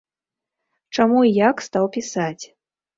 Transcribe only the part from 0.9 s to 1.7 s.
Чаму і як